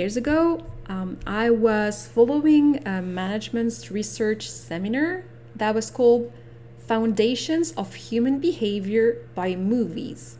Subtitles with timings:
[0.00, 5.24] years ago, um, I was following a management's research seminar
[5.56, 6.32] that was called
[6.78, 10.38] Foundations of Human Behavior by Movies.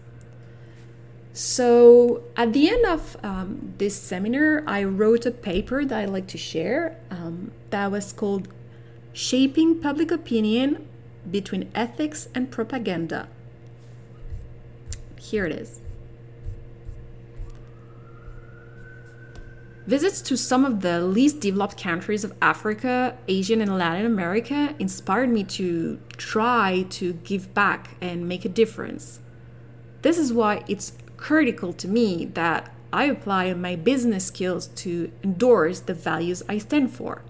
[1.33, 6.29] So, at the end of um, this seminar, I wrote a paper that I'd like
[6.29, 8.47] to share um, that was called
[9.13, 10.87] Shaping Public Opinion
[11.29, 13.27] Between Ethics and Propaganda.
[15.19, 15.81] Here it is.
[19.89, 25.31] Visits to some of the least developed countries of Africa, Asia, and Latin America inspired
[25.31, 29.21] me to try to give back and make a difference.
[30.03, 35.81] This is why it's critical to me that I apply my business skills to endorse
[35.81, 37.23] the values I stand for.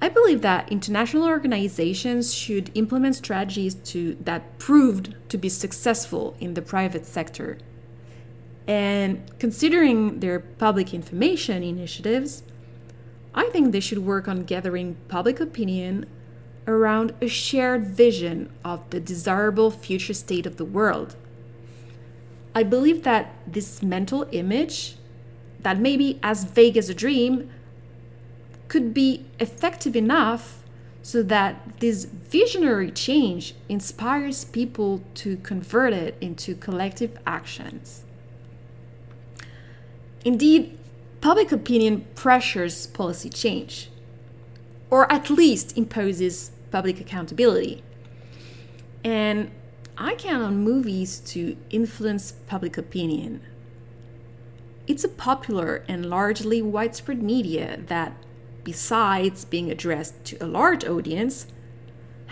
[0.00, 6.54] I believe that international organizations should implement strategies to, that proved to be successful in
[6.54, 7.58] the private sector
[8.68, 12.42] and considering their public information initiatives,
[13.34, 16.04] I think they should work on gathering public opinion
[16.66, 21.16] around a shared vision of the desirable future state of the world.
[22.54, 24.96] I believe that this mental image,
[25.60, 27.48] that may be as vague as a dream,
[28.68, 30.62] could be effective enough
[31.00, 38.04] so that this visionary change inspires people to convert it into collective actions.
[40.28, 40.78] Indeed,
[41.22, 43.88] public opinion pressures policy change,
[44.90, 47.82] or at least imposes public accountability.
[49.02, 49.50] And
[49.96, 53.40] I count on movies to influence public opinion.
[54.86, 58.12] It's a popular and largely widespread media that,
[58.64, 61.46] besides being addressed to a large audience,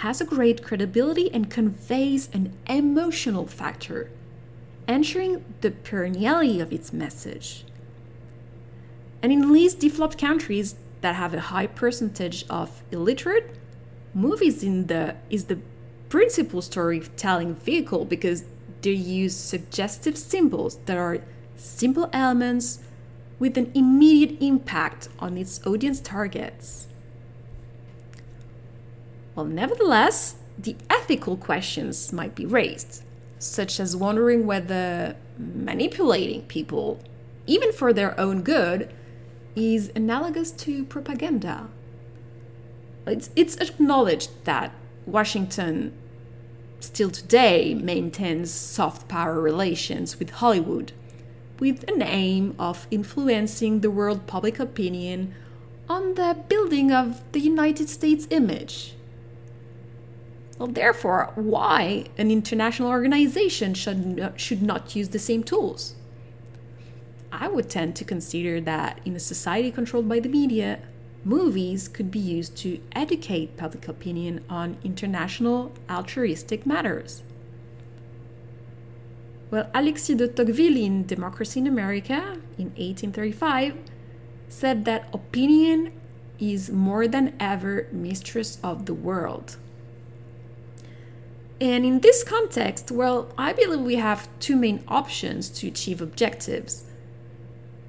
[0.04, 4.10] has a great credibility and conveys an emotional factor,
[4.86, 7.64] ensuring the perenniality of its message.
[9.26, 13.56] And in least developed countries that have a high percentage of illiterate,
[14.14, 15.58] movies in the is the
[16.08, 18.44] principal storytelling vehicle because
[18.82, 21.24] they use suggestive symbols that are
[21.56, 22.78] simple elements
[23.40, 26.86] with an immediate impact on its audience targets.
[29.34, 33.02] Well, nevertheless, the ethical questions might be raised,
[33.40, 37.00] such as wondering whether manipulating people,
[37.48, 38.94] even for their own good,
[39.56, 41.68] is analogous to propaganda.
[43.06, 44.72] It's, it's acknowledged that
[45.06, 45.92] Washington
[46.80, 50.92] still today maintains soft power relations with Hollywood,
[51.58, 55.34] with an aim of influencing the world public opinion
[55.88, 58.94] on the building of the United States image.
[60.58, 65.94] Well, therefore, why an international organization should, should not use the same tools?
[67.38, 70.78] I would tend to consider that in a society controlled by the media,
[71.22, 77.22] movies could be used to educate public opinion on international altruistic matters.
[79.50, 83.76] Well, Alexis de Tocqueville in Democracy in America in 1835
[84.48, 85.92] said that opinion
[86.38, 89.58] is more than ever mistress of the world.
[91.60, 96.84] And in this context, well, I believe we have two main options to achieve objectives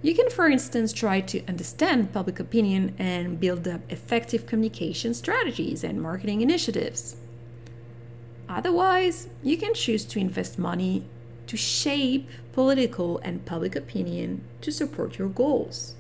[0.01, 5.83] you can, for instance, try to understand public opinion and build up effective communication strategies
[5.83, 7.17] and marketing initiatives.
[8.47, 11.05] Otherwise, you can choose to invest money
[11.47, 15.96] to shape political and public opinion to support your goals.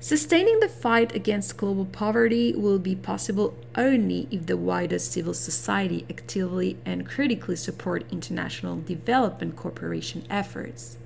[0.00, 6.06] Sustaining the fight against global poverty will be possible only if the wider civil society
[6.08, 10.98] actively and critically support international development cooperation efforts.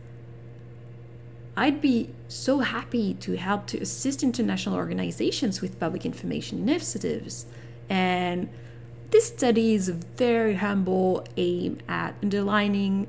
[1.56, 7.47] I'd be so happy to help to assist international organizations with public information initiatives.
[7.88, 8.50] And
[9.10, 13.06] this study is a very humble aim at underlining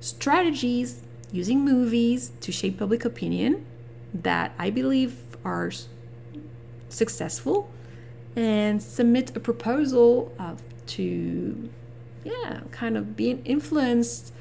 [0.00, 1.02] strategies
[1.32, 3.66] using movies to shape public opinion
[4.14, 5.70] that I believe are
[6.88, 7.70] successful
[8.36, 10.54] and submit a proposal uh,
[10.86, 11.68] to,
[12.24, 14.32] yeah, kind of being influenced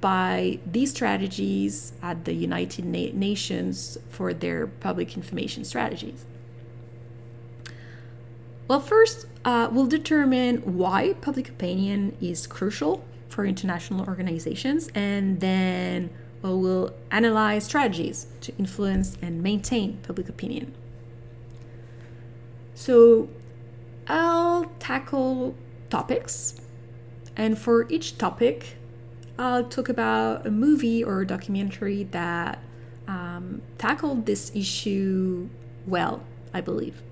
[0.00, 6.24] by these strategies at the United Na- Nations for their public information strategies.
[8.68, 16.10] Well, first, uh, we'll determine why public opinion is crucial for international organizations, and then
[16.42, 20.74] well, we'll analyze strategies to influence and maintain public opinion.
[22.74, 23.28] So
[24.08, 25.54] I'll tackle
[25.88, 26.60] topics,
[27.36, 28.76] and for each topic,
[29.38, 32.58] I'll talk about a movie or a documentary that
[33.06, 35.48] um, tackled this issue
[35.86, 37.02] well, I believe.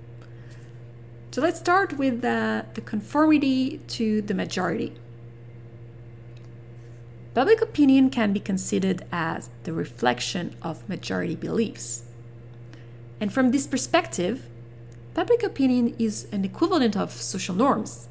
[1.30, 4.94] So let's start with the conformity to the majority.
[7.32, 12.02] Public opinion can be considered as the reflection of majority beliefs.
[13.20, 14.48] And from this perspective,
[15.14, 18.08] public opinion is an equivalent of social norms,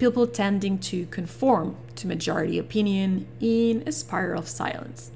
[0.00, 5.12] people tending to conform to majority opinion in a spiral of silence.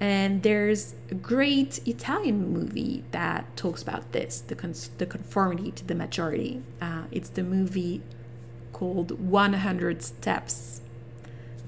[0.00, 5.86] And there's a great Italian movie that talks about this the, cons- the conformity to
[5.86, 6.62] the majority.
[6.82, 8.02] Uh, it's the movie
[8.72, 10.82] called 100 Steps,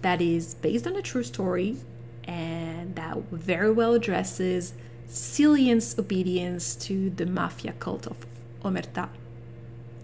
[0.03, 1.77] that is based on a true story
[2.25, 4.75] and that very well addresses
[5.07, 8.27] Sicilian's obedience to the mafia cult of
[8.63, 9.09] Omerta,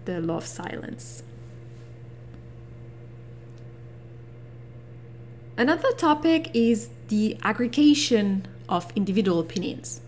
[0.05, 1.23] the law of silence.
[5.57, 10.01] Another topic is the aggregation of individual opinions.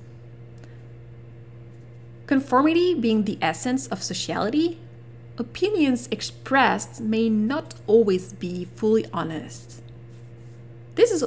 [2.26, 4.80] Conformity being the essence of sociality,
[5.38, 9.82] opinions expressed may not always be fully honest.
[10.96, 11.24] This is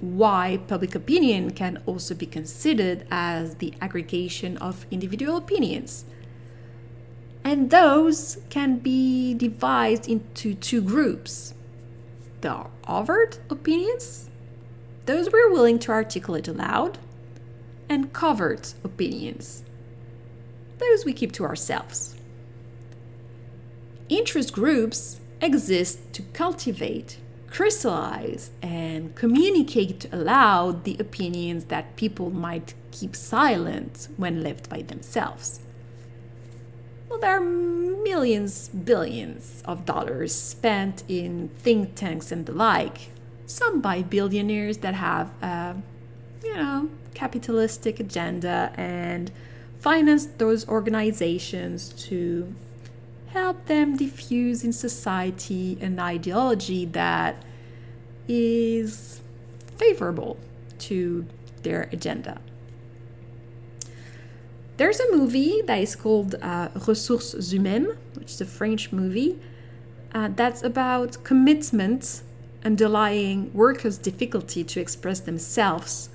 [0.00, 6.06] why public opinion can also be considered as the aggregation of individual opinions.
[7.44, 11.54] And those can be divided into two groups
[12.40, 14.30] the overt opinions,
[15.04, 16.98] those we're willing to articulate aloud,
[17.86, 19.62] and covert opinions,
[20.78, 22.16] those we keep to ourselves.
[24.10, 33.14] Interest groups exist to cultivate, crystallize, and communicate aloud the opinions that people might keep
[33.14, 35.60] silent when left by themselves.
[37.08, 43.10] Well, there are millions, billions of dollars spent in think tanks and the like,
[43.46, 45.76] some by billionaires that have a,
[46.42, 49.30] you know, capitalistic agenda and
[49.78, 52.52] finance those organizations to
[53.32, 57.42] help them diffuse in society an ideology that
[58.26, 59.20] is
[59.76, 60.36] favorable
[60.78, 61.26] to
[61.62, 62.40] their agenda.
[64.76, 69.38] There's a movie that is called uh, Ressources Humaines, which is a French movie,
[70.14, 72.22] uh, that's about commitment
[72.64, 76.08] underlying workers' difficulty to express themselves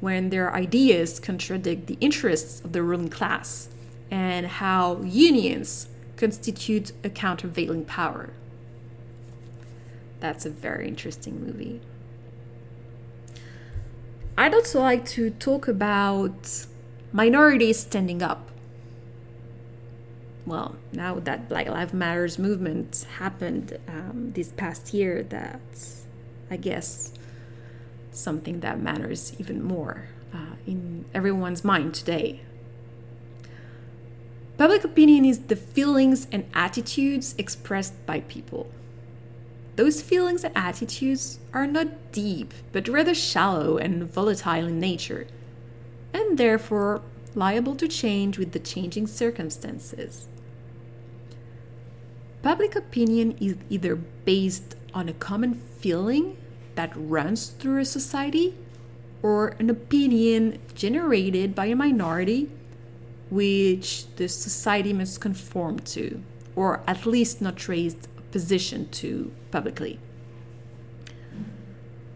[0.00, 3.68] when their ideas contradict the interests of the ruling class,
[4.10, 8.30] and how unions constitute a countervailing power.
[10.20, 11.80] That's a very interesting movie.
[14.36, 16.66] I'd also like to talk about
[17.12, 18.50] minorities standing up.
[20.46, 26.06] Well, now that Black Lives Matters movement happened um, this past year, that's,
[26.50, 27.12] I guess,
[28.10, 32.40] something that matters even more uh, in everyone's mind today.
[34.56, 38.70] Public opinion is the feelings and attitudes expressed by people.
[39.76, 45.26] Those feelings and attitudes are not deep, but rather shallow and volatile in nature
[46.12, 47.02] and therefore
[47.34, 50.28] liable to change with the changing circumstances.
[52.42, 56.36] Public opinion is either based on a common feeling
[56.76, 58.54] that runs through a society
[59.22, 62.50] or an opinion generated by a minority
[63.30, 66.22] which the society must conform to,
[66.54, 69.98] or at least not raise opposition to publicly.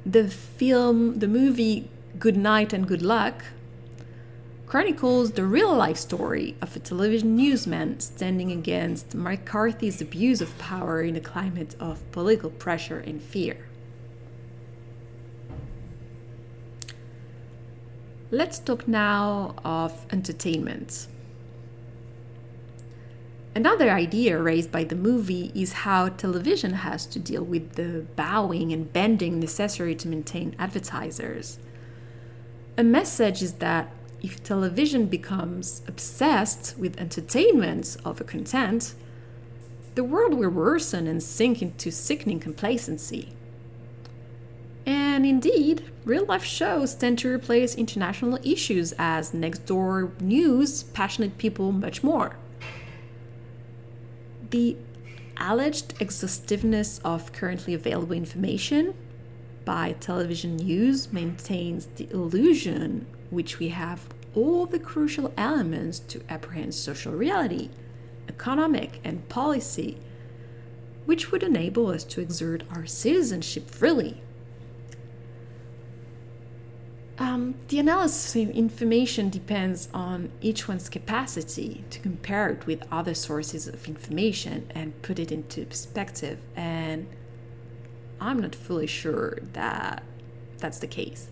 [0.04, 3.44] The film, the movie Good Night and Good Luck
[4.66, 11.00] chronicles the real life story of a television newsman standing against McCarthy's abuse of power
[11.00, 13.67] in a climate of political pressure and fear.
[18.30, 21.06] Let's talk now of entertainment.
[23.54, 28.70] Another idea raised by the movie is how television has to deal with the bowing
[28.70, 31.58] and bending necessary to maintain advertisers.
[32.76, 33.90] A message is that
[34.22, 38.94] if television becomes obsessed with entertainment over content,
[39.94, 43.32] the world will worsen and sink into sickening complacency.
[44.88, 51.36] And indeed, real life shows tend to replace international issues as next door news, passionate
[51.36, 52.36] people, much more.
[54.48, 54.78] The
[55.36, 58.94] alleged exhaustiveness of currently available information
[59.66, 66.74] by television news maintains the illusion which we have all the crucial elements to apprehend
[66.74, 67.68] social reality,
[68.26, 69.98] economic, and policy,
[71.04, 74.22] which would enable us to exert our citizenship freely.
[77.18, 83.14] Um, the analysis of information depends on each one's capacity to compare it with other
[83.14, 86.38] sources of information and put it into perspective.
[86.54, 87.08] And
[88.20, 90.02] I'm not fully sure that
[90.58, 91.28] that's the case.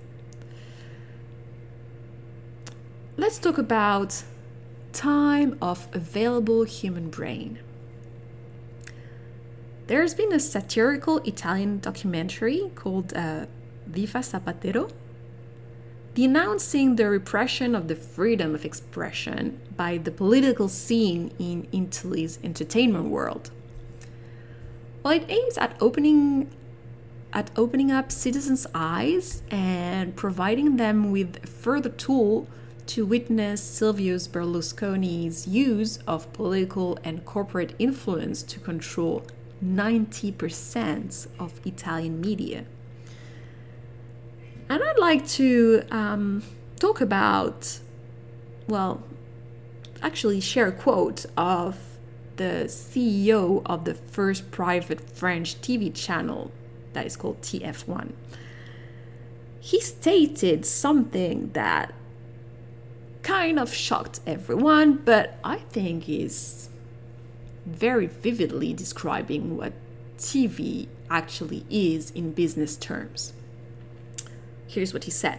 [3.16, 4.24] Let's talk about
[4.92, 7.60] time of available human brain.
[9.86, 13.46] There's been a satirical Italian documentary called uh,
[13.86, 14.90] Viva Zapatero,
[16.16, 23.04] denouncing the repression of the freedom of expression by the political scene in Italy's entertainment
[23.10, 23.50] world.
[25.02, 26.50] Well, it aims at opening
[27.34, 32.48] at opening up citizens' eyes and providing them with a further tool
[32.86, 39.22] to witness Silvio Berlusconi's use of political and corporate influence to control
[39.62, 42.64] 90% of Italian media.
[44.68, 46.42] And I'd like to um,
[46.80, 47.78] talk about,
[48.66, 49.02] well,
[50.02, 51.78] actually share a quote of
[52.36, 56.50] the CEO of the first private French TV channel
[56.92, 58.12] that is called TF1.
[59.60, 61.94] He stated something that
[63.22, 66.68] kind of shocked everyone, but I think is
[67.64, 69.72] very vividly describing what
[70.18, 73.32] TV actually is in business terms.
[74.76, 75.38] Here's what he said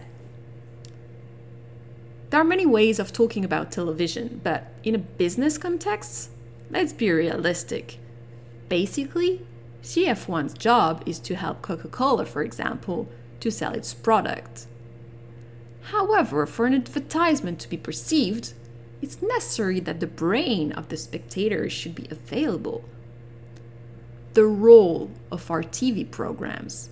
[2.30, 6.30] There are many ways of talking about television, but in a business context,
[6.70, 8.00] let's be realistic.
[8.68, 9.46] Basically,
[9.84, 14.66] TF1's job is to help Coca Cola, for example, to sell its product.
[15.92, 18.54] However, for an advertisement to be perceived,
[19.00, 22.82] it's necessary that the brain of the spectator should be available.
[24.34, 26.90] The role of our TV programs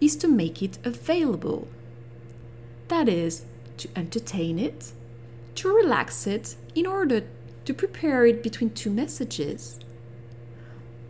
[0.00, 1.68] is to make it available.
[2.88, 3.44] That is,
[3.78, 4.92] to entertain it,
[5.56, 7.24] to relax it, in order
[7.64, 9.80] to prepare it between two messages.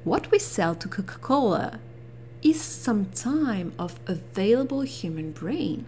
[0.05, 1.81] What we sell to Coca Cola
[2.43, 5.87] is some time of available human brain.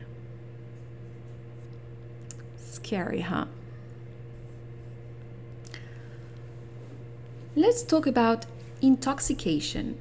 [2.56, 3.46] Scary, huh?
[7.54, 8.46] Let's talk about
[8.82, 9.98] intoxication.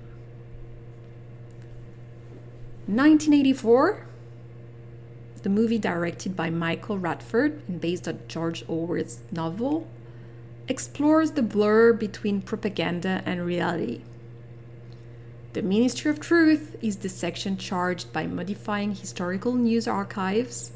[2.88, 4.06] 1984,
[5.46, 9.88] the movie directed by Michael Radford and based on George Orwell's novel,
[10.68, 14.02] explores the blur between propaganda and reality.
[15.54, 20.72] The Ministry of Truth is the section charged by modifying historical news archives,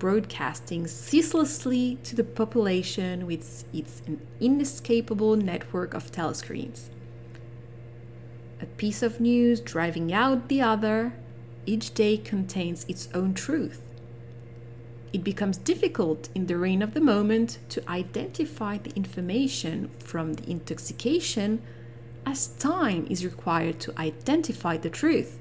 [0.00, 4.02] broadcasting ceaselessly to the population with its
[4.40, 6.88] inescapable network of telescreens.
[8.60, 11.12] A piece of news driving out the other,
[11.66, 13.80] each day contains its own truth.
[15.12, 20.50] It becomes difficult in the reign of the moment to identify the information from the
[20.50, 21.62] intoxication
[22.24, 25.38] as time is required to identify the truth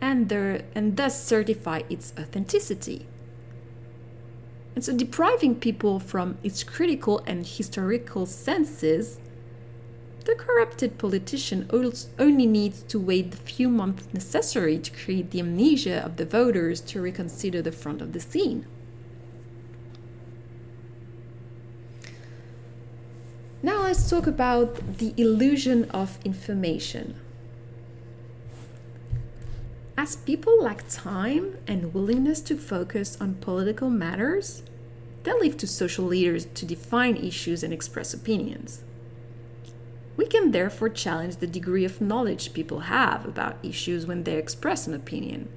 [0.00, 3.06] and, there, and thus certify its authenticity.
[4.74, 9.18] And so, depriving people from its critical and historical senses
[10.24, 16.02] the corrupted politician only needs to wait the few months necessary to create the amnesia
[16.02, 18.64] of the voters to reconsider the front of the scene.
[23.62, 27.14] Now let's talk about the illusion of information.
[29.96, 34.64] As people lack time and willingness to focus on political matters,
[35.22, 38.82] they leave to social leaders to define issues and express opinions.
[40.16, 44.88] We can therefore challenge the degree of knowledge people have about issues when they express
[44.88, 45.48] an opinion,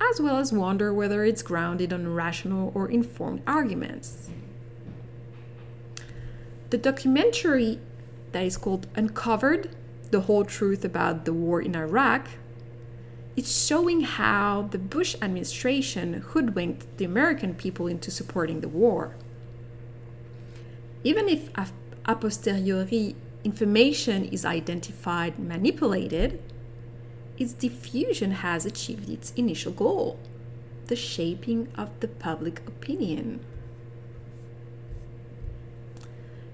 [0.00, 4.30] as well as wonder whether it's grounded on rational or informed arguments.
[6.70, 7.78] The documentary
[8.32, 9.70] that is called Uncovered
[10.10, 12.28] The Whole Truth About the War in Iraq
[13.36, 19.14] is showing how the Bush administration hoodwinked the American people into supporting the war.
[21.04, 21.50] Even if
[22.04, 26.42] a posteriori information is identified, manipulated,
[27.38, 30.18] its diffusion has achieved its initial goal
[30.86, 33.38] the shaping of the public opinion.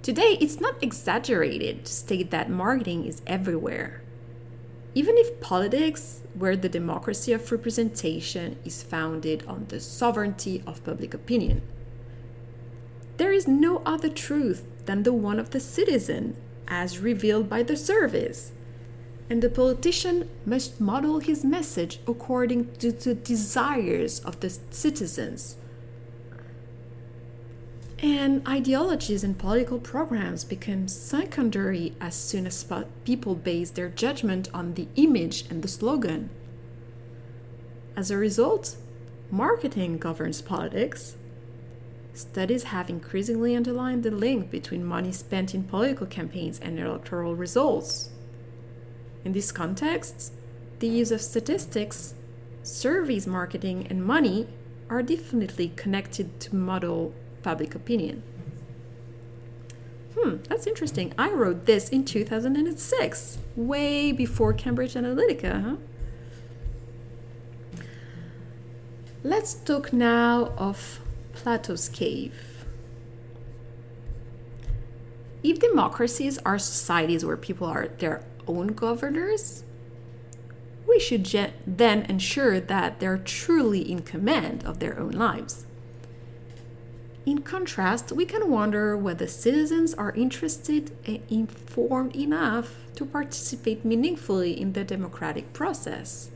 [0.03, 4.03] Today, it's not exaggerated to state that marketing is everywhere.
[4.95, 11.15] Even if politics, where the democracy of representation is founded on the sovereignty of public
[11.15, 11.63] opinion,
[13.17, 17.77] there is no other truth than the one of the citizen as revealed by the
[17.77, 18.53] service.
[19.31, 25.57] and the politician must model his message according to the desires of the citizens.
[28.03, 32.67] And ideologies and political programs become secondary as soon as
[33.05, 36.29] people base their judgment on the image and the slogan.
[37.97, 38.77] As a result,
[39.31, 41.15] marketing governs politics.
[42.13, 48.11] Studies have increasingly underlined the link between money spent in political campaigns and electoral results.
[49.25, 50.33] In this context,
[50.81, 52.15] the use of statistics,
[52.65, 54.49] surveys, marketing, and money
[54.91, 58.23] are definitely connected to model public opinion.
[60.19, 61.13] Hmm, that's interesting.
[61.19, 65.77] I wrote this in 2006, way before Cambridge Analytica, huh?
[69.25, 71.01] Let's talk now of
[71.33, 72.67] Plato's cave.
[75.43, 79.65] If democracies are societies where people are their own governors,
[80.89, 81.25] we should
[81.67, 85.67] then ensure that they're truly in command of their own lives.
[87.25, 94.61] In contrast, we can wonder whether citizens are interested and informed enough to participate meaningfully
[94.61, 96.31] in the democratic process.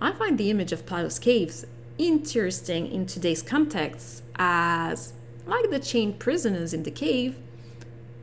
[0.00, 1.66] I find the image of Plato's caves
[1.98, 5.12] interesting in today's context, as,
[5.46, 7.36] like the chained prisoners in the cave,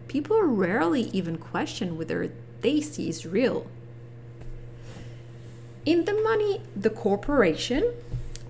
[0.07, 3.67] people rarely even question whether they see is real.
[5.85, 7.93] In The Money, the Corporation,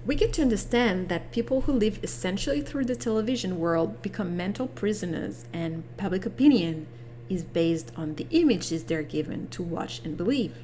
[0.07, 4.65] we get to understand that people who live essentially through the television world become mental
[4.65, 6.87] prisoners, and public opinion
[7.27, 10.55] is based on the images they're given to watch and believe.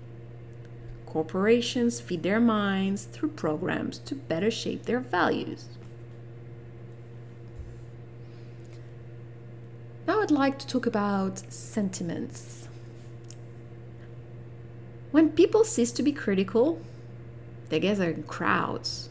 [1.05, 5.65] Corporations feed their minds through programs to better shape their values.
[10.07, 12.69] Now I'd like to talk about sentiments.
[15.11, 16.81] When people cease to be critical,
[17.67, 19.09] they gather in crowds,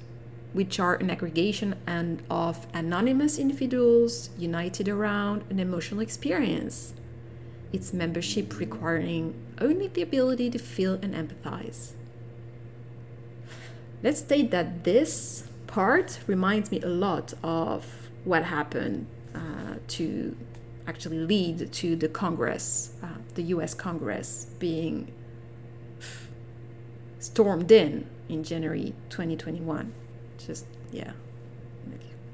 [0.52, 6.95] which are an aggregation and of anonymous individuals united around an emotional experience
[7.73, 11.93] its membership requiring only the ability to feel and empathize.
[14.02, 20.36] Let's state that this part reminds me a lot of what happened uh, to
[20.86, 25.12] actually lead to the Congress, uh, the US Congress being
[27.21, 29.95] stormed in in January 2021.
[30.47, 31.13] Just, yeah,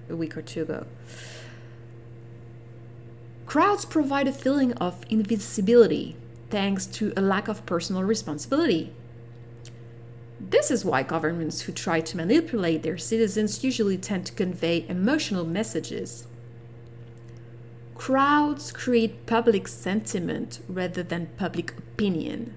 [0.09, 0.87] a week or two ago.
[3.47, 6.17] Crowds provide a feeling of invisibility
[6.51, 8.93] thanks to a lack of personal responsibility.
[10.41, 15.45] This is why governments who try to manipulate their citizens usually tend to convey emotional
[15.45, 16.27] messages.
[17.95, 22.55] Crowds create public sentiment rather than public opinion.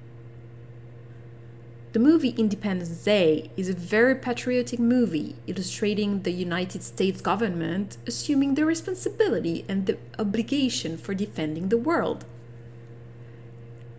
[1.93, 8.55] The movie Independence Day is a very patriotic movie illustrating the United States government assuming
[8.55, 12.23] the responsibility and the obligation for defending the world.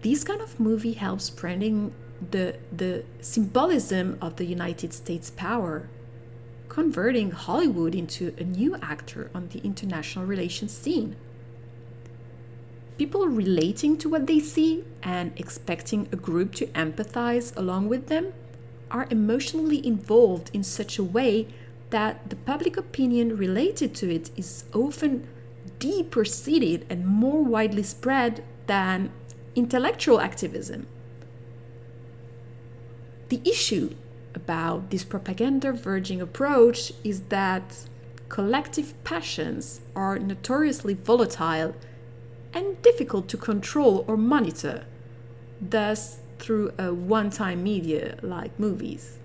[0.00, 1.92] This kind of movie helps spreading
[2.31, 5.90] the, the symbolism of the United States power,
[6.70, 11.14] converting Hollywood into a new actor on the international relations scene
[13.03, 18.33] people relating to what they see and expecting a group to empathize along with them
[18.93, 21.49] are emotionally involved in such a way
[21.91, 25.27] that the public opinion related to it is often
[25.81, 29.11] deeper seated and more widely spread than
[29.57, 30.87] intellectual activism.
[33.31, 33.97] The issue
[34.33, 37.88] about this propaganda verging approach is that
[38.29, 41.75] collective passions are notoriously volatile
[42.55, 44.85] and difficult to control or monitor,
[45.61, 49.19] thus, through a one time media like movies.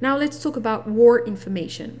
[0.00, 2.00] Now, let's talk about war information.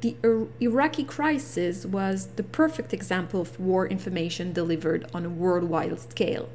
[0.00, 0.16] The
[0.60, 6.48] Iraqi crisis was the perfect example of war information delivered on a worldwide scale.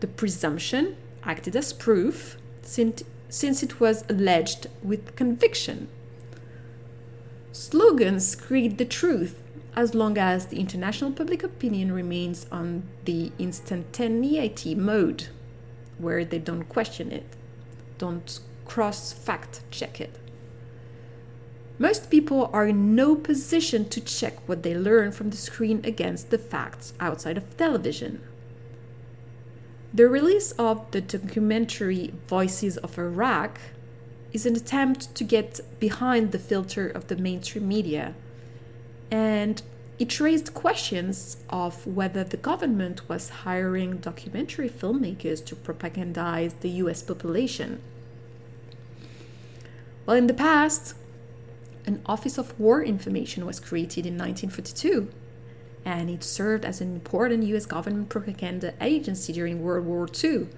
[0.00, 5.88] The presumption acted as proof since, since it was alleged with conviction
[7.56, 9.42] Slogans create the truth
[9.74, 15.28] as long as the international public opinion remains on the instantaneity mode,
[15.96, 17.24] where they don't question it,
[17.96, 20.20] don't cross fact check it.
[21.78, 26.28] Most people are in no position to check what they learn from the screen against
[26.28, 28.20] the facts outside of television.
[29.94, 33.58] The release of the documentary Voices of Iraq
[34.36, 38.14] is an attempt to get behind the filter of the mainstream media.
[39.10, 39.62] And
[39.98, 47.02] it raised questions of whether the government was hiring documentary filmmakers to propagandize the US
[47.02, 47.80] population.
[50.04, 50.94] Well, in the past,
[51.86, 55.08] an Office of War Information was created in 1942,
[55.86, 60.48] and it served as an important US government propaganda agency during World War II,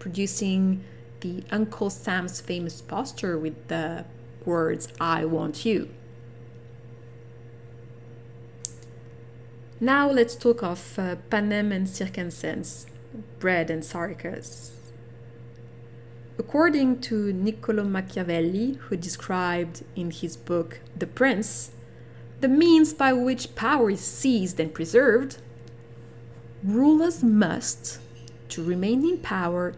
[0.00, 0.82] producing
[1.20, 4.04] the Uncle Sam's famous poster with the
[4.44, 5.90] words, I want you.
[9.80, 12.86] Now let's talk of uh, panem and circenses,
[13.38, 14.72] bread and circus.
[16.38, 21.72] According to Niccolo Machiavelli, who described in his book The Prince
[22.40, 25.38] the means by which power is seized and preserved,
[26.64, 28.00] rulers must,
[28.48, 29.74] to remain in power,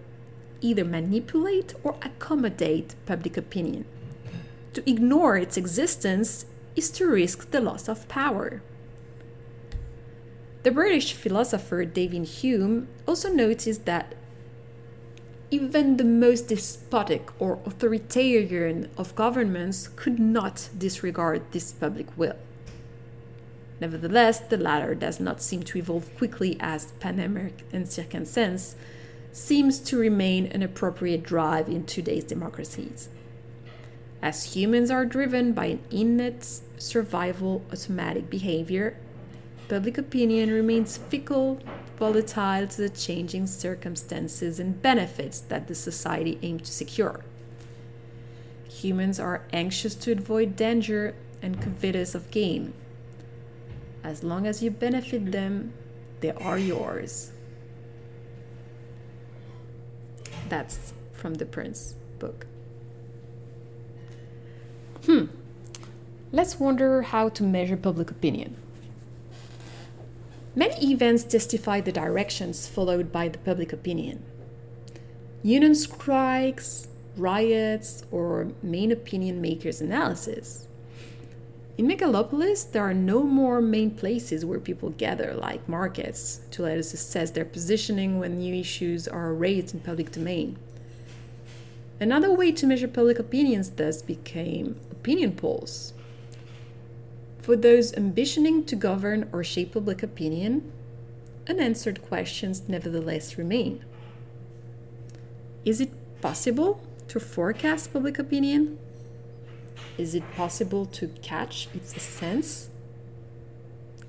[0.62, 3.84] either manipulate or accommodate public opinion.
[4.72, 8.62] To ignore its existence is to risk the loss of power.
[10.62, 14.14] The British philosopher David Hume also noticed that
[15.50, 22.36] even the most despotic or authoritarian of governments could not disregard this public will.
[23.78, 28.76] Nevertheless, the latter does not seem to evolve quickly as panem and circenses
[29.32, 33.08] seems to remain an appropriate drive in today's democracies.
[34.20, 38.96] As humans are driven by an innate survival automatic behavior,
[39.68, 41.60] public opinion remains fickle,
[41.98, 47.24] volatile to the changing circumstances and benefits that the society aims to secure.
[48.68, 52.74] Humans are anxious to avoid danger and covetous of gain.
[54.04, 55.72] As long as you benefit them,
[56.20, 57.32] they are yours.
[60.52, 62.44] That's from the Prince book.
[65.06, 65.28] Hmm.
[66.30, 68.56] Let's wonder how to measure public opinion.
[70.54, 74.24] Many events testify the directions followed by the public opinion.
[75.42, 76.86] Union strikes,
[77.16, 80.68] riots, or main opinion makers' analysis.
[81.78, 86.78] In megalopolis, there are no more main places where people gather, like markets, to let
[86.78, 90.58] us assess their positioning when new issues are raised in public domain.
[91.98, 95.94] Another way to measure public opinions thus became opinion polls,
[97.42, 100.70] for those ambitioning to govern or shape public opinion,
[101.48, 103.84] unanswered questions nevertheless remain.
[105.64, 108.78] Is it possible to forecast public opinion?
[109.98, 112.70] Is it possible to catch its essence?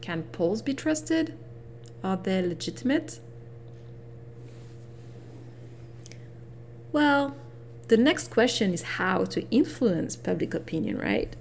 [0.02, 1.38] Can polls be trusted?
[2.04, 3.20] Are they legitimate?
[6.92, 7.36] Well,
[7.88, 11.36] the next question is how to influence public opinion, right?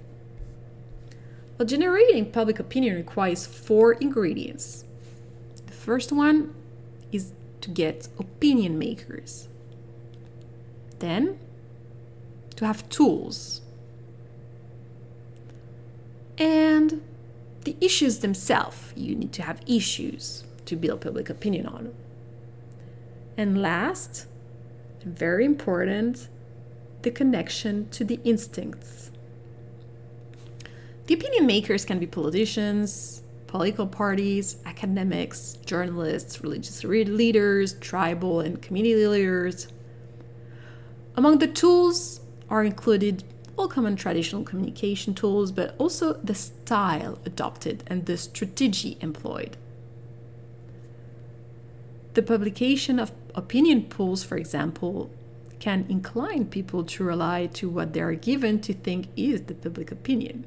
[1.57, 4.85] Well, generating public opinion requires four ingredients.
[5.65, 6.53] The first one
[7.11, 9.47] is to get opinion makers.
[10.99, 11.37] Then,
[12.55, 13.61] to have tools.
[16.37, 17.01] And
[17.63, 18.93] the issues themselves.
[18.95, 21.93] You need to have issues to build public opinion on.
[23.37, 24.27] And last,
[25.03, 26.27] very important,
[27.01, 29.11] the connection to the instincts.
[31.07, 39.05] The opinion makers can be politicians, political parties, academics, journalists, religious leaders, tribal and community
[39.05, 39.67] leaders.
[41.15, 43.23] Among the tools are included
[43.57, 49.57] all common traditional communication tools, but also the style adopted and the strategy employed.
[52.13, 55.09] The publication of opinion polls, for example,
[55.59, 59.91] can incline people to rely to what they are given to think is the public
[59.91, 60.45] opinion.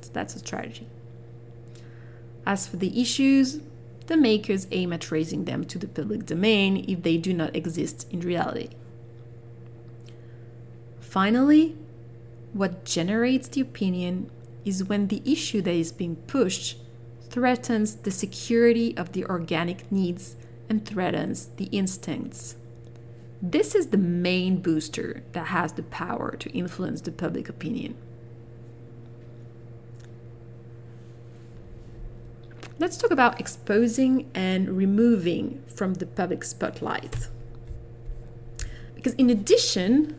[0.00, 0.86] So that's a strategy.
[2.46, 3.60] As for the issues,
[4.06, 8.06] the makers aim at raising them to the public domain if they do not exist
[8.10, 8.70] in reality.
[11.00, 11.76] Finally,
[12.54, 14.30] what generates the opinion
[14.64, 16.78] is when the issue that is being pushed
[17.28, 20.36] threatens the security of the organic needs
[20.68, 22.56] and threatens the instincts.
[23.42, 27.96] This is the main booster that has the power to influence the public opinion.
[32.78, 37.28] let's talk about exposing and removing from the public spotlight.
[38.94, 40.16] Because, in addition,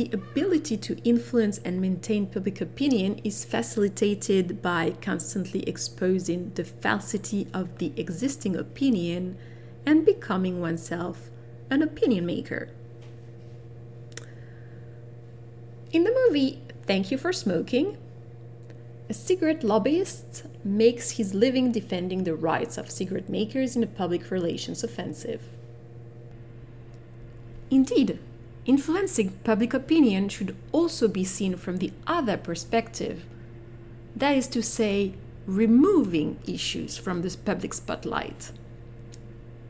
[0.00, 7.46] the ability to influence and maintain public opinion is facilitated by constantly exposing the falsity
[7.52, 9.36] of the existing opinion
[9.84, 11.28] and becoming oneself
[11.68, 12.70] an opinion maker.
[15.92, 17.98] In the movie Thank You for Smoking,
[19.10, 24.30] a cigarette lobbyist makes his living defending the rights of cigarette makers in a public
[24.30, 25.42] relations offensive.
[27.70, 28.18] Indeed,
[28.70, 33.24] influencing public opinion should also be seen from the other perspective.
[34.14, 38.52] That is to say, removing issues from the public spotlight.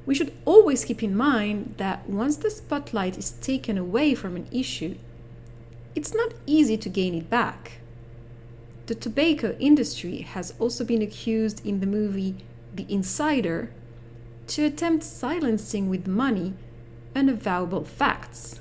[0.04, 4.48] We should always keep in mind that once the spotlight is taken away from an
[4.52, 4.96] issue,
[5.94, 7.80] it's not easy to gain it back.
[8.84, 12.34] The tobacco industry has also been accused in the movie
[12.74, 13.72] The Insider
[14.48, 16.52] to attempt silencing with money
[17.14, 18.60] unavowable facts.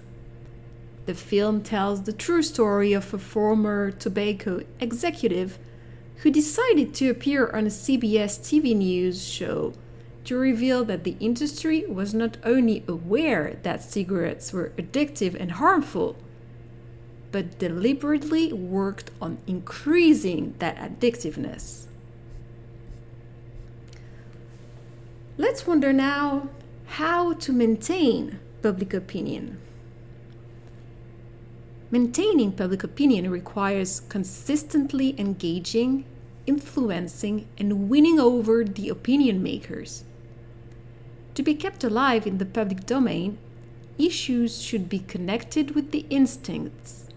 [1.09, 5.57] The film tells the true story of a former tobacco executive
[6.17, 9.73] who decided to appear on a CBS TV news show
[10.25, 16.15] to reveal that the industry was not only aware that cigarettes were addictive and harmful,
[17.31, 21.87] but deliberately worked on increasing that addictiveness.
[25.39, 26.49] Let's wonder now
[26.85, 29.59] how to maintain public opinion.
[31.91, 36.05] Maintaining public opinion requires consistently engaging,
[36.45, 40.03] influencing, and winning over the opinion makers.
[41.33, 43.39] To be kept alive in the public domain,
[43.97, 47.07] issues should be connected with the instincts.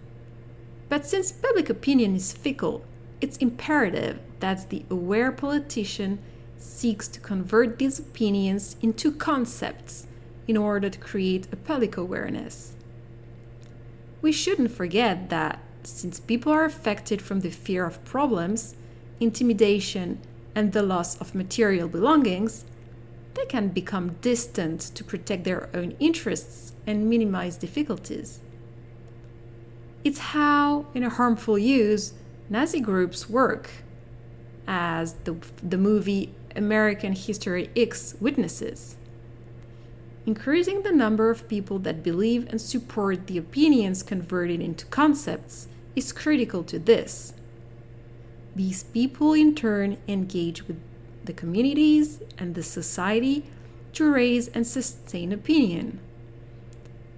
[0.88, 2.82] But since public opinion is fickle,
[3.20, 6.18] it's imperative that the aware politician
[6.56, 10.06] seeks to convert these opinions into concepts
[10.48, 12.74] in order to create a public awareness
[14.22, 18.76] we shouldn't forget that since people are affected from the fear of problems,
[19.20, 20.20] intimidation,
[20.54, 22.64] and the loss of material belongings,
[23.34, 28.40] they can become distant to protect their own interests and minimize difficulties.
[30.04, 32.12] It's how, in a harmful use,
[32.48, 33.70] Nazi groups work,
[34.66, 38.96] as the, the movie American History X witnesses.
[40.24, 46.12] Increasing the number of people that believe and support the opinions converted into concepts is
[46.12, 47.34] critical to this.
[48.54, 50.80] These people, in turn, engage with
[51.24, 53.44] the communities and the society
[53.94, 55.98] to raise and sustain opinion.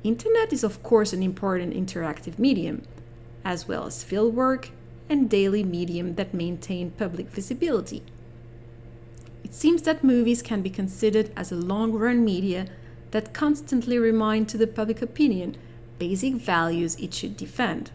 [0.02, 2.82] Internet is, of course, an important interactive medium,
[3.44, 4.70] as well as fieldwork
[5.10, 8.02] and daily medium that maintain public visibility.
[9.42, 12.66] It seems that movies can be considered as a long run media
[13.14, 15.56] that constantly remind to the public opinion
[16.00, 17.92] basic values it should defend.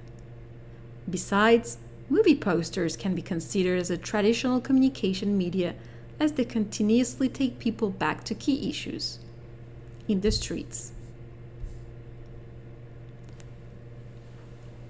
[1.09, 1.77] Besides,
[2.09, 5.75] movie posters can be considered as a traditional communication media
[6.21, 9.19] as they continuously take people back to key issues
[10.07, 10.93] in the streets.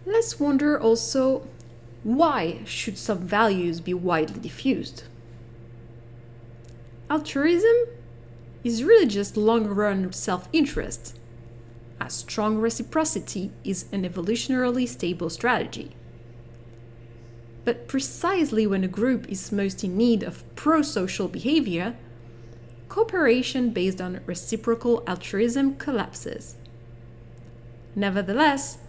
[0.05, 1.47] Let's wonder also
[2.03, 5.05] why should some values be widely diffused?
[7.09, 7.87] Altruism
[8.63, 11.17] is really just long run self interest.
[12.01, 15.95] A strong reciprocity is an evolutionarily stable strategy.
[17.65, 21.95] But precisely when a group is most in need of pro social behavior,
[22.87, 26.55] cooperation based on reciprocal altruism collapses.
[27.95, 28.79] Nevertheless,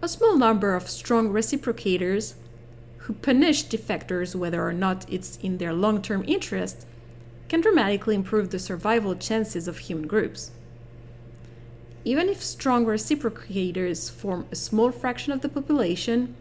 [0.00, 2.34] a small number of strong reciprocators
[2.98, 6.86] who punish defectors whether or not it's in their long term interest
[7.48, 10.50] can dramatically improve the survival chances of human groups.
[12.04, 16.36] Even if strong reciprocators form a small fraction of the population,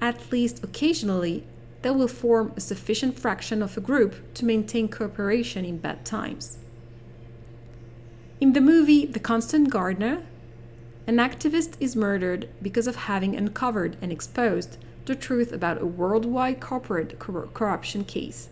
[0.00, 1.44] at least occasionally
[1.82, 6.58] they will form a sufficient fraction of a group to maintain cooperation in bad times.
[8.40, 10.24] In the movie The Constant Gardener,
[11.06, 16.60] an activist is murdered because of having uncovered and exposed the truth about a worldwide
[16.60, 18.48] corporate cor- corruption case.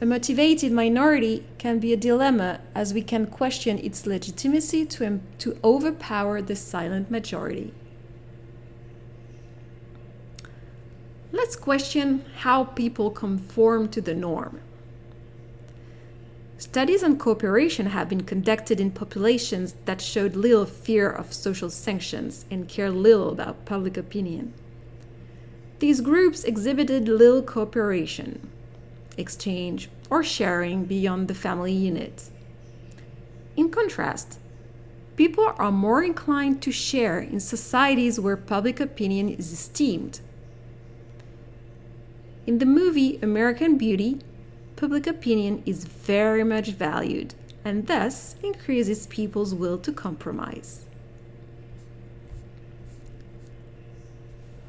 [0.00, 5.58] A motivated minority can be a dilemma as we can question its legitimacy to, to
[5.62, 7.72] overpower the silent majority.
[11.30, 14.60] Let's question how people conform to the norm.
[16.58, 22.46] Studies on cooperation have been conducted in populations that showed little fear of social sanctions
[22.50, 24.54] and cared little about public opinion.
[25.78, 28.50] These groups exhibited little cooperation,
[29.18, 32.30] exchange, or sharing beyond the family unit.
[33.56, 34.38] In contrast,
[35.16, 40.20] people are more inclined to share in societies where public opinion is esteemed.
[42.46, 44.20] In the movie American Beauty,
[44.76, 50.84] public opinion is very much valued and thus increases people's will to compromise.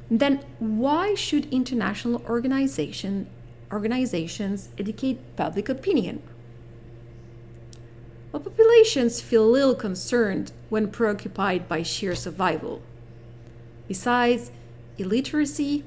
[0.09, 3.27] then why should international organization,
[3.71, 6.21] organizations educate public opinion?
[8.31, 12.81] Well, populations feel little concerned when preoccupied by sheer survival.
[13.87, 14.51] Besides,
[14.97, 15.83] illiteracy,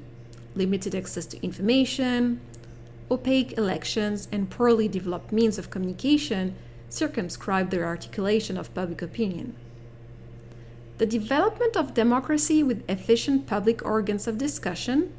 [0.55, 2.41] limited access to information,
[3.11, 6.55] opaque elections, and poorly developed means of communication
[6.89, 9.55] circumscribe their articulation of public opinion.
[10.99, 15.13] The development of democracy with efficient public organs of discussion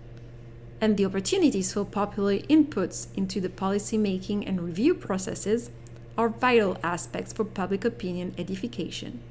[0.82, 5.72] and the opportunities for popular inputs into the policy making and review processes
[6.18, 9.22] are vital aspects for public opinion edification.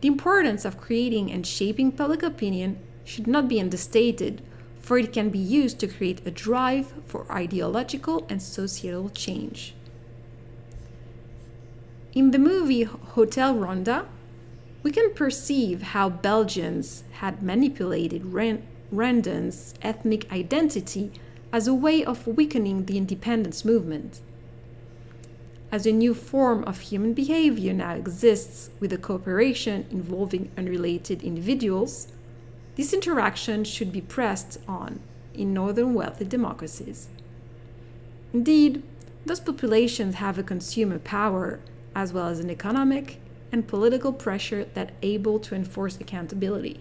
[0.00, 4.42] The importance of creating and shaping public opinion should not be understated,
[4.80, 9.74] for it can be used to create a drive for ideological and societal change.
[12.12, 14.06] In the movie Hotel Rwanda,
[14.82, 18.32] we can perceive how Belgians had manipulated
[18.92, 21.12] Rwandans' ethnic identity
[21.52, 24.20] as a way of weakening the independence movement
[25.72, 32.08] as a new form of human behavior now exists with a cooperation involving unrelated individuals,
[32.76, 35.00] this interaction should be pressed on
[35.32, 37.08] in northern wealthy democracies.
[38.32, 38.82] Indeed,
[39.24, 41.60] those populations have a consumer power
[41.94, 43.20] as well as an economic
[43.52, 46.80] and political pressure that able to enforce accountability.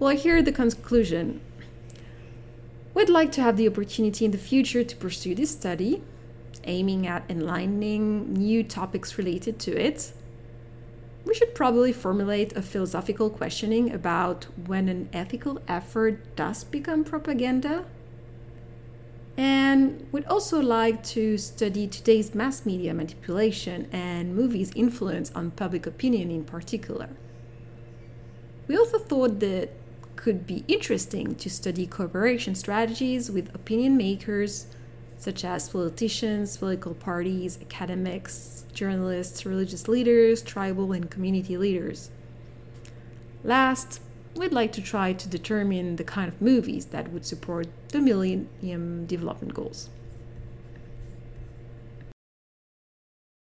[0.00, 1.42] Well, here are the conclusion
[2.94, 6.02] We'd like to have the opportunity in the future to pursue this study,
[6.64, 10.14] aiming at enlightening new topics related to it.
[11.26, 17.84] We should probably formulate a philosophical questioning about when an ethical effort does become propaganda.
[19.36, 25.86] And we'd also like to study today's mass media manipulation and movies' influence on public
[25.86, 27.10] opinion in particular.
[28.66, 29.79] We also thought that
[30.20, 34.66] could be interesting to study cooperation strategies with opinion makers
[35.16, 42.10] such as politicians, political parties, academics, journalists, religious leaders, tribal and community leaders.
[43.42, 44.02] Last,
[44.36, 49.06] we'd like to try to determine the kind of movies that would support the Millennium
[49.06, 49.88] Development Goals.